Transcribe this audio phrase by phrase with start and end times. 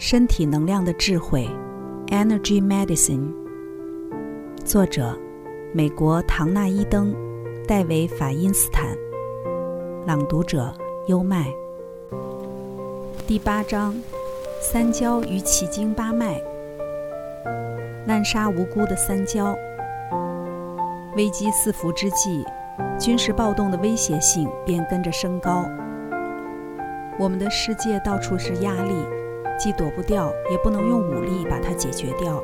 [0.00, 1.46] 身体能量的智慧
[2.06, 3.30] ，Energy Medicine。
[4.64, 5.14] 作者：
[5.74, 7.14] 美国唐纳伊登、
[7.68, 8.96] 戴维法因斯坦。
[10.06, 10.72] 朗读者：
[11.08, 11.52] 优麦。
[13.26, 13.94] 第八章：
[14.58, 16.40] 三焦与奇经八脉。
[18.06, 19.54] 滥杀无辜的三焦。
[21.14, 22.42] 危机四伏之际，
[22.98, 25.62] 军事暴动的威胁性便跟着升高。
[27.18, 28.94] 我们的世界到处是压力，
[29.60, 32.42] 既躲不掉，也不能用武力把它解决掉。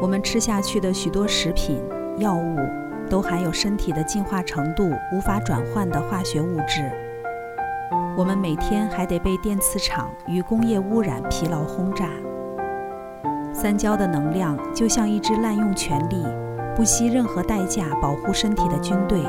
[0.00, 1.82] 我们吃下去的许多食品、
[2.18, 2.56] 药物，
[3.10, 6.88] 都含有身体的进化程度无法转换的化学物质。
[8.16, 12.08] 我们每天还得被电磁场与工业污染疲劳轰炸。
[13.52, 16.24] 三焦的能量就像一支滥用权力、
[16.76, 19.24] 不惜任何代价保护身体的军队，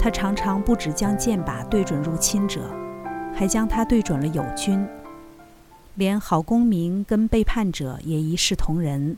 [0.00, 2.60] 它常常不只将箭靶对准入侵者。
[3.34, 4.82] 还将它对准了友军，
[5.96, 9.16] 连好公民跟背叛者也一视同仁。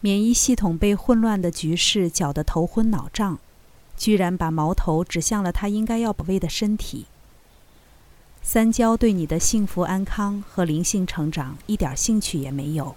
[0.00, 3.38] 免疫系统被混乱的局势搅得头昏脑胀，
[3.96, 7.06] 居然把矛头指向了他应该要保卫的身体。
[8.42, 12.94] 三焦对你的幸福安康和灵性成长一点兴趣也没有，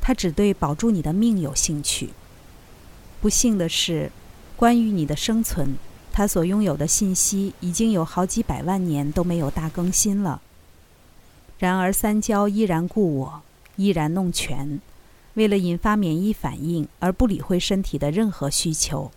[0.00, 2.10] 他只对保住你的命有兴趣。
[3.20, 4.10] 不幸的是，
[4.56, 5.76] 关于你的生存。
[6.12, 10.40] 他所拥有的信息已经有好几百万年都没有大更新了。
[11.58, 13.42] 然而三焦依然故我，
[13.76, 14.80] 依然弄权，
[15.34, 19.10] 为了引发免疫反应而不理会身体的任何需求。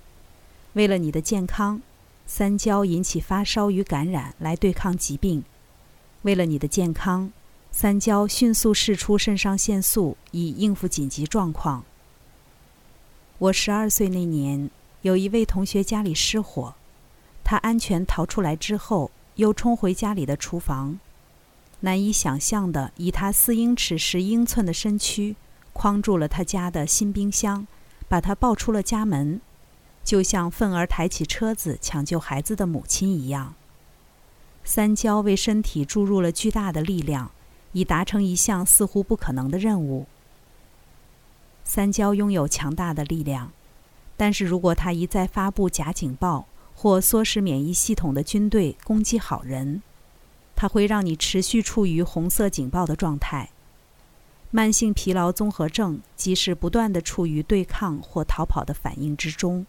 [0.73, 1.81] 为了你的健康，
[2.25, 5.43] 三焦引起发烧与感染来对抗疾病。
[6.21, 7.31] 为了你的健康，
[7.71, 11.83] 三焦迅速释出肾上腺素以应付紧急状况。
[13.37, 14.69] 我十二岁那年，
[15.01, 16.75] 有一位同学家里失火。
[17.43, 20.99] 他安全逃出来之后，又冲回家里的厨房，
[21.81, 25.35] 难以想象的以他四英尺十英寸的身躯，
[25.71, 27.65] 框住了他家的新冰箱，
[28.07, 29.39] 把他抱出了家门，
[30.03, 33.53] 就像愤而抬起车子抢救孩子的母亲一样。
[34.63, 37.31] 三焦为身体注入了巨大的力量，
[37.71, 40.05] 以达成一项似乎不可能的任务。
[41.63, 43.51] 三焦拥有强大的力量，
[44.17, 49.81] 但是如果他一再发布假警报，或唆使免疫系统的军队攻击好人，
[50.61, 53.49] 它会让你持续处于红色警报的状态。
[54.51, 59.65] 慢性疲劳综合症即是不断的处于对抗或逃跑的反应之中。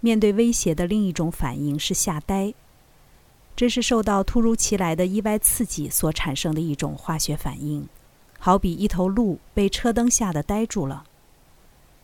[0.00, 2.52] 面对威胁的另一种反应是吓呆，
[3.54, 7.86] 这是受到突如其来的意外刺激所产生的一种化学反应，
[8.40, 11.04] 好比一头鹿被车灯吓得呆住了。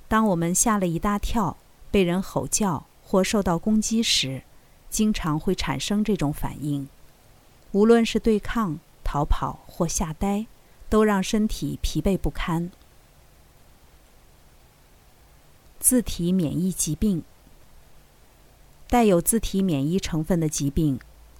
[0.06, 1.56] 当我们吓了一大跳，
[1.90, 2.86] 被人吼叫。
[3.02, 4.42] 或受到攻击时，
[4.90, 6.86] 经常会产生这种反应。
[7.72, 10.46] 无论是对抗、逃跑或吓呆，
[10.88, 12.70] 都让身体疲惫不堪。
[15.78, 17.22] 自体免疫疾病，
[18.88, 20.98] 带有自体免疫成分的疾病，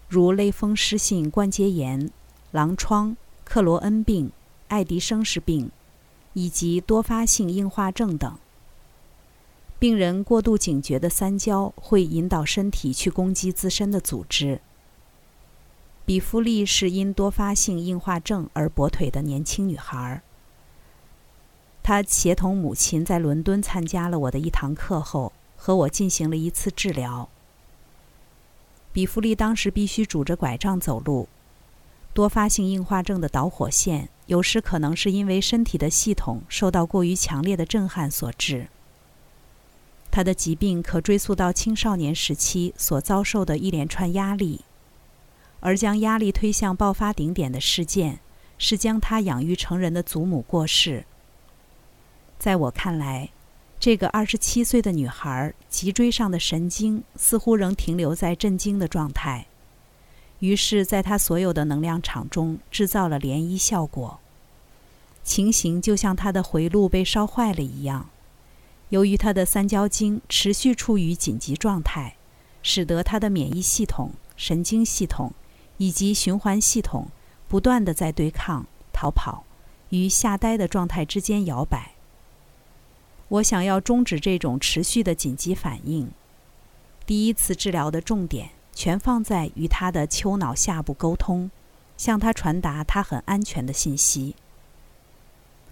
[0.08, 2.10] 如类风湿性关节炎、
[2.52, 4.30] 狼疮、克罗恩病、
[4.68, 5.70] 爱迪生氏病，
[6.34, 8.38] 以及多发性硬化症等。
[9.78, 14.60] 病人过度警觉的三焦会引导身体去攻击自身的组织。
[16.08, 20.22] 比弗利是因多发性硬化症而跛腿的年轻女孩。
[21.82, 27.28] 她协同母亲在伦敦参加了我的一堂课后，和我进行了一次治疗。
[28.90, 31.28] 比弗利当时必须拄着拐杖走路。
[32.14, 38.68] 多发性硬化症的导火线有时可能是因为身体的系统受到过于强烈的震撼所致。
[40.10, 44.64] 他的疾病可追溯到青少年时期所遭受的一连串压力，
[45.60, 48.20] 而将压力推向爆发顶点的事件
[48.58, 51.04] 是将他养育成人的祖母过世。
[52.38, 53.30] 在我看来，
[53.80, 59.46] 这个二十七岁的女孩脊椎上的神经似乎仍停留在震惊的状态，
[60.38, 64.20] 于是，在她所有的能量场中制造了涟漪效果，
[65.24, 68.08] 情形就像她的回路被烧坏了一样。
[68.90, 72.16] 由于她的三焦经持续处于紧急状态，
[72.62, 75.32] 使得她的免疫系统、神经系统
[75.78, 77.08] 以及循环系统
[77.48, 79.44] 不断的在对抗、逃跑
[79.88, 81.92] 与吓呆的状态之间摇摆。
[83.28, 86.10] 我想要终止这种持续的紧急反应。
[87.06, 91.50] 第一次治疗的重点全放在与他的丘脑下部沟通，
[91.96, 94.36] 向他传达他很安全的信息。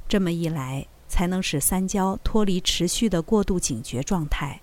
[0.08, 0.86] 这么一来。
[1.08, 4.60] 才能使三焦脱离持续的过度警觉状态。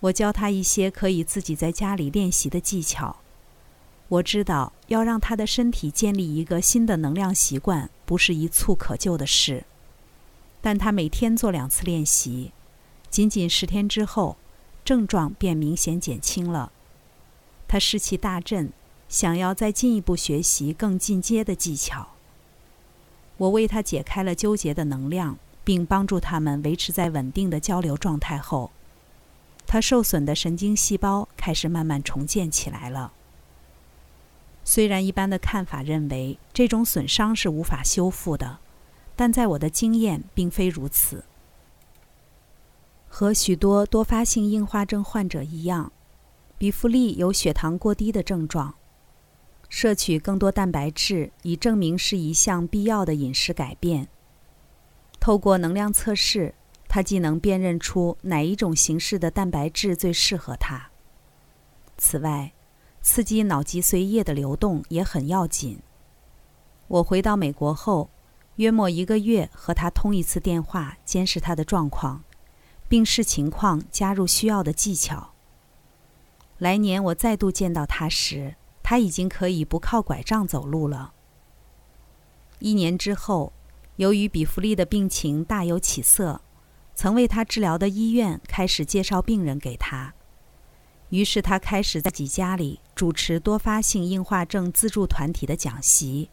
[0.00, 3.16] 我教他一些可以自己在家里练习的技巧。
[4.10, 9.64] 我知道要让他的身体建立一个新的能量习惯，不是一蹴可就的事。
[10.60, 12.50] 但他每天做两次练习，
[13.08, 14.36] 仅仅十天之后，
[14.84, 16.72] 症状便明显减轻了。
[17.68, 18.72] 他士气大振，
[19.08, 22.08] 想要再进一步学习更进阶的技巧。
[23.36, 28.72] 我为他解开了纠结的能量，并帮助他们维持在稳定的交流状态后，
[29.68, 33.12] 他受损的神经细胞开始慢慢重建起来了。
[34.72, 38.60] 虽然一般的看法认为这种损伤是无法修复的。
[39.16, 41.24] 但在我的经验，并非如此。
[43.08, 45.90] 和许多多发性硬化症患者一样，
[46.56, 48.76] 比弗利有血糖过低的症状。
[49.68, 54.06] 摄取更多蛋白质已证明是一项必要的饮食改变。
[55.18, 56.54] 透过能量测试，
[56.86, 60.90] 他既能辨认出哪一种形式的蛋白质最适合他。
[61.98, 62.52] 此外，
[63.02, 65.80] 刺激脑脊髓液的流动也很要紧。
[66.88, 68.10] 我回到美国后。
[68.56, 72.24] 约莫一个月和他通一次电话，监视他的状况，
[72.90, 75.32] 并视情况加入需要的技巧。
[76.58, 81.14] 来年我再度见到他时，他已经可以不靠拐杖走路了。
[82.58, 83.54] 一年之后，
[83.96, 86.42] 由于比弗利的病情大有起色，
[86.94, 90.12] 曾为他治疗的医院开始介绍病人给他，
[91.10, 96.30] 于是他开始在自己家里主持多发性硬化症自助团体的讲习。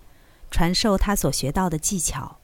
[0.50, 2.38] 传授他所学到的技巧。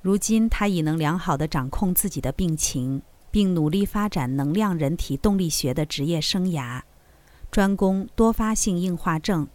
[0.00, 6.82] 如今，他已能良好的掌控自己的病情，并努力发展能量人体动力学的职业生涯，
[7.50, 9.48] 专攻多发性硬化症。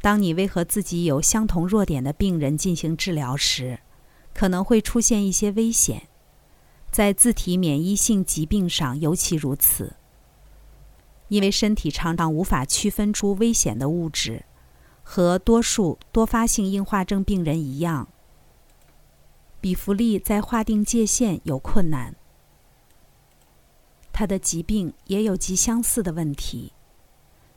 [0.00, 3.80] 当你为和自己有相同弱点的病人进行治疗时，
[4.32, 6.08] 可能会出现一些危险，
[6.90, 9.96] 在自体免疫性疾病上尤其如此，
[11.28, 14.44] 因为身体常常无法区分出危险的物质。
[15.06, 18.08] 和多数多发性硬化症病人一样，
[19.60, 22.14] 比弗利在划定界限有困难。
[24.10, 26.72] 他的疾病也有极相似的问题。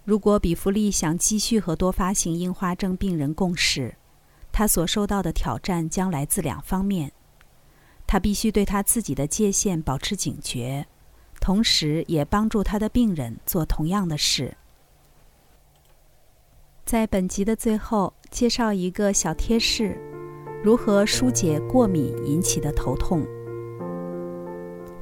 [0.03, 3.95] 如果比弗利想继续和多发性硬化症病人共事，
[4.51, 7.13] 他所受到的挑战将来自两方面：
[8.05, 10.85] 他必须对他自己的界限保持警觉，
[11.47, 14.53] 同时也帮助他的病人做同样的事。
[16.83, 19.97] 在本集的最后，介绍一个小贴士：
[20.61, 23.25] 如何疏解过敏引起的头痛。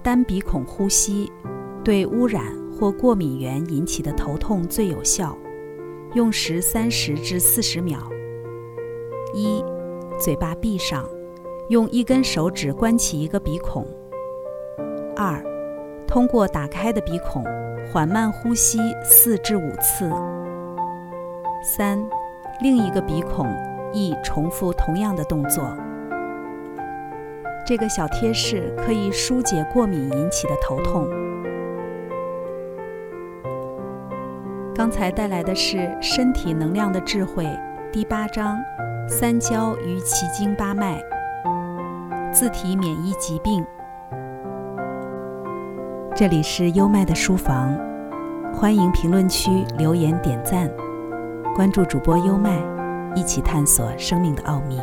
[0.03, 1.31] 单鼻孔呼吸
[1.83, 5.36] 对污染或过敏源引起的头痛最有效，
[6.13, 8.07] 用时三十至四十秒。
[9.33, 9.65] 一，
[10.19, 11.09] 嘴巴闭上，
[11.69, 13.83] 用一根手指关起一个鼻孔。
[15.18, 15.44] 二，
[16.07, 17.44] 通过打开的鼻孔
[17.92, 20.10] 缓慢呼吸四至五次。
[21.62, 22.04] 三，
[22.62, 23.48] 另一个鼻孔
[23.92, 25.75] 亦重复同样的动作。
[27.66, 31.07] 这个小贴士可以疏解过敏引起的头痛。
[34.75, 37.46] 刚才带来的是《身体能量的智慧》
[37.92, 38.60] 第八章：
[39.08, 41.01] 三焦与奇经八脉，
[42.31, 43.66] 自体免疫疾病。
[46.17, 47.77] 这里是优麦的书房，
[48.53, 50.72] 欢迎评论区留言点赞。
[51.53, 52.57] 关注主播优麦，
[53.17, 54.79] 一起探索生命的奥秘。